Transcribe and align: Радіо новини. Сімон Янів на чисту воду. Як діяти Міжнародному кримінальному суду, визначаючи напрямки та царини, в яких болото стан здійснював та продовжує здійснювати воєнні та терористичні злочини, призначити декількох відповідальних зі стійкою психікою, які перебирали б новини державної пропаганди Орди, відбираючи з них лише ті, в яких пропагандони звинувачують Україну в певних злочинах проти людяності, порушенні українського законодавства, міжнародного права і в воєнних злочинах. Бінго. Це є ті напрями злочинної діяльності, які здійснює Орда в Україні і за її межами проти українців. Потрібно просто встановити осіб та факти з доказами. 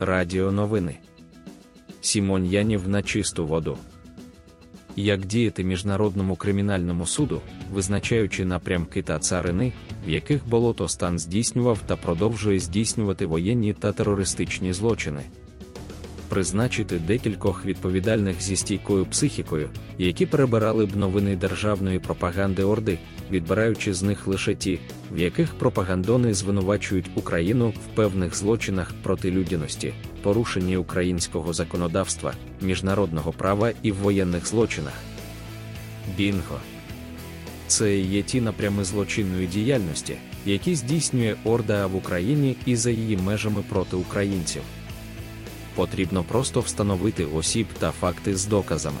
Радіо 0.00 0.52
новини. 0.52 0.98
Сімон 2.00 2.46
Янів 2.46 2.88
на 2.88 3.02
чисту 3.02 3.46
воду. 3.46 3.78
Як 4.96 5.26
діяти 5.26 5.64
Міжнародному 5.64 6.36
кримінальному 6.36 7.06
суду, 7.06 7.40
визначаючи 7.72 8.44
напрямки 8.44 9.02
та 9.02 9.18
царини, 9.18 9.72
в 10.06 10.10
яких 10.10 10.48
болото 10.48 10.88
стан 10.88 11.18
здійснював 11.18 11.78
та 11.86 11.96
продовжує 11.96 12.58
здійснювати 12.58 13.26
воєнні 13.26 13.72
та 13.72 13.92
терористичні 13.92 14.72
злочини, 14.72 15.22
призначити 16.28 16.98
декількох 16.98 17.64
відповідальних 17.64 18.40
зі 18.42 18.56
стійкою 18.56 19.06
психікою, 19.06 19.70
які 19.98 20.26
перебирали 20.26 20.86
б 20.86 20.96
новини 20.96 21.36
державної 21.36 21.98
пропаганди 21.98 22.64
Орди, 22.64 22.98
відбираючи 23.30 23.94
з 23.94 24.02
них 24.02 24.26
лише 24.26 24.54
ті, 24.54 24.78
в 25.12 25.18
яких 25.18 25.54
пропагандони 25.54 26.34
звинувачують 26.34 27.10
Україну 27.14 27.68
в 27.68 27.96
певних 27.96 28.34
злочинах 28.34 28.94
проти 29.02 29.30
людяності, 29.30 29.94
порушенні 30.22 30.76
українського 30.76 31.52
законодавства, 31.52 32.32
міжнародного 32.60 33.32
права 33.32 33.72
і 33.82 33.92
в 33.92 33.96
воєнних 33.96 34.46
злочинах. 34.46 34.94
Бінго. 36.16 36.60
Це 37.66 37.98
є 37.98 38.22
ті 38.22 38.40
напрями 38.40 38.84
злочинної 38.84 39.46
діяльності, 39.46 40.16
які 40.46 40.74
здійснює 40.74 41.34
Орда 41.44 41.86
в 41.86 41.96
Україні 41.96 42.56
і 42.66 42.76
за 42.76 42.90
її 42.90 43.16
межами 43.16 43.64
проти 43.68 43.96
українців. 43.96 44.62
Потрібно 45.78 46.24
просто 46.24 46.60
встановити 46.60 47.24
осіб 47.24 47.66
та 47.78 47.90
факти 47.90 48.36
з 48.36 48.46
доказами. 48.46 48.98